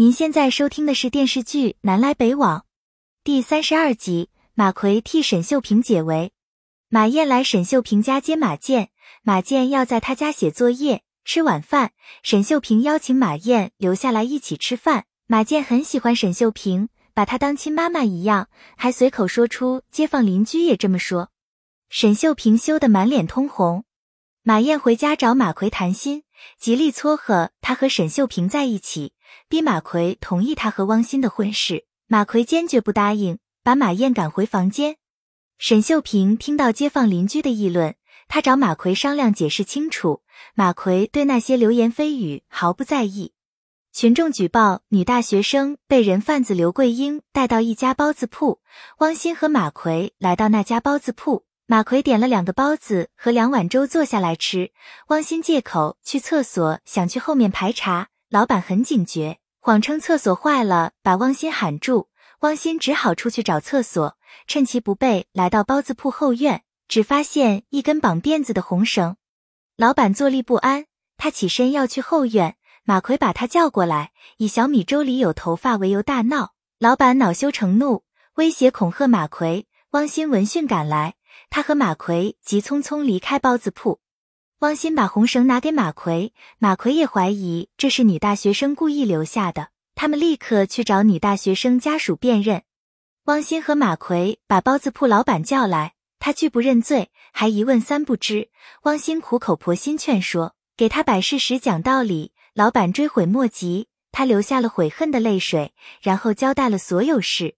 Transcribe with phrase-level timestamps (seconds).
[0.00, 2.60] 您现在收听的是电视剧《南来北往》
[3.24, 4.30] 第三十二集。
[4.54, 6.30] 马奎替沈秀萍解围。
[6.88, 8.90] 马燕来沈秀萍家接马健，
[9.22, 11.90] 马健要在他家写作业、吃晚饭。
[12.22, 15.06] 沈秀萍邀请马燕留下来一起吃饭。
[15.26, 21.30] 马健很喜欢沈秀萍，把她当亲妈妈一样，还随口说出街坊邻居也这么说。
[21.90, 23.84] 沈秀萍羞得满脸通红。
[24.44, 26.22] 马燕回家找马奎谈心，
[26.58, 29.12] 极力撮合他和沈秀萍在一起，
[29.48, 31.86] 逼马奎同意他和汪鑫的婚事。
[32.06, 33.38] 马奎坚决不答应。
[33.60, 34.96] 把马燕赶回房间，
[35.58, 37.96] 沈秀萍听到街坊邻居的议论，
[38.26, 40.22] 她找马奎商量解释清楚。
[40.54, 43.34] 马奎对那些流言蜚语毫不在意。
[43.92, 48.62] 群众举报女大学生被人贩子刘桂英带到一家包子铺，
[49.00, 54.72] 汪鑫和马奎来到那家包子铺，马奎点了两个包子和两碗粥坐下来吃。
[55.08, 62.08] 汪鑫借口去厕所，想去后面排查，老板很警觉，谎称厕所坏了，把汪鑫喊住。
[62.40, 64.16] 汪鑫只好出去找厕所，
[64.46, 69.16] 趁其不备，来到包子铺后院，只发现一根绑辫子的红绳。
[69.76, 70.86] 老板坐立不安，
[71.18, 76.54] 他起身要去后院，马奎把他叫过来，以小米粥里有头发为由大闹。
[76.78, 78.04] 老板恼羞成怒，
[78.36, 79.66] 威胁恐吓马奎。
[79.92, 81.14] 汪鑫闻讯赶来，
[81.50, 84.00] 他和马奎急匆匆离开包子铺。
[84.60, 89.68] 汪鑫把红绳拿给马奎，马奎也怀疑这是女大学生故意留下的。
[89.94, 92.62] 他们立刻去找女大学生家属辨认。
[93.24, 98.48] 汪鑫和马奎把包子铺老板叫来，他拒不认罪，还一问三不知。
[98.82, 102.32] 汪鑫苦口婆心劝说，给他摆事实讲道理。
[102.54, 107.57] 老板追悔莫及，他流下了悔恨的泪水，然后交代了所有事。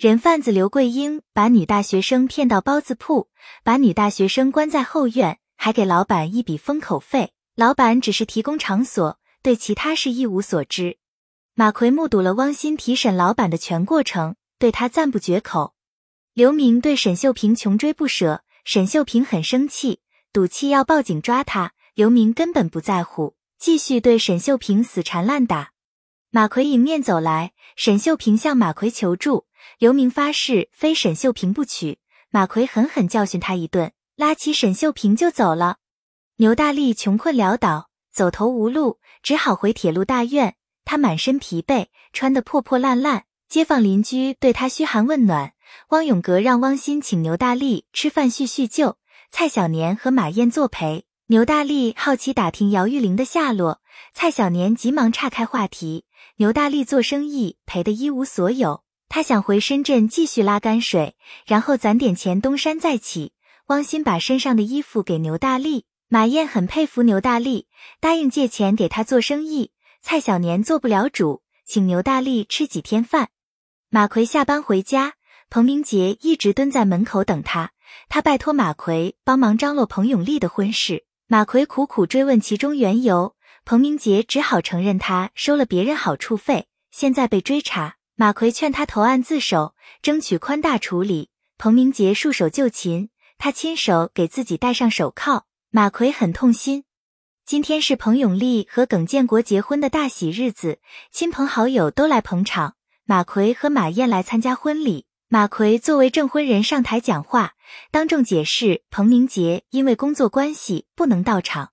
[0.00, 3.28] 人贩子刘桂英把女大学生骗到包子铺，
[3.62, 7.34] 把女大学生关在后院，还给老板一笔封口费。
[7.54, 10.96] 老板只是提供场所，对其他事一无所知。
[11.52, 15.74] 马奎目睹了汪鑫提审老板的全过程，对他赞不绝口。
[16.32, 20.00] 刘明对沈秀萍穷追不舍，沈秀萍很生气，
[20.32, 21.72] 赌气要报警抓他。
[21.92, 25.69] 刘明根本不在乎，继续对沈秀萍死缠烂打。
[26.32, 29.46] 马奎迎面走来，沈秀萍向马奎求助，
[29.80, 31.98] 刘明发誓非沈秀萍不娶。
[32.30, 35.78] 马奎狠狠教训他一顿，拉起沈秀萍就走了。
[36.36, 40.54] 牛大力穷困潦倒，走投无路，只好回铁路大院。
[40.84, 45.54] 他满身疲惫，穿得破破烂烂，街坊邻居对他嘘寒问暖。
[45.88, 48.98] 汪永革让汪鑫请牛大力吃饭叙叙旧，
[49.32, 51.06] 蔡小年和马燕作陪。
[51.26, 53.80] 牛大力好奇打听姚玉玲的下落，
[54.12, 56.04] 蔡小年急忙岔开话题。
[56.40, 61.14] 牛大力做生意赔得一无所有，他想回深圳继续拉泔水，
[61.44, 63.34] 然后攒点钱东山再起。
[63.66, 67.66] 汪鑫把身上的衣服给牛大力，马燕很佩服牛大力，
[68.00, 69.72] 答应借钱给他做生意。
[70.00, 73.28] 蔡小年做不了主，请牛大力吃几天饭。
[73.90, 75.16] 马奎下班回家，
[75.50, 77.72] 彭明杰一直蹲在门口等他。
[78.08, 81.04] 他拜托马奎帮忙张罗彭永利的婚事。
[81.26, 87.96] 马奎苦苦追问其中缘由，彭明杰只好承认他收了别人好处费，现在被追查。
[88.16, 91.30] 马奎劝他投案自首，争取宽大处理。
[91.56, 95.46] 彭明杰束手就擒，他亲手给自己戴上手铐。
[95.70, 96.84] 马奎很痛心。
[97.46, 102.74] 今天是彭永利和耿建国结婚的大喜日子，亲朋好友都来捧场。
[103.04, 107.54] 马奎和马燕来参加婚礼，马奎作为证婚人上台讲话，
[107.90, 111.72] 当众解释彭明杰因为工作关系不能到场。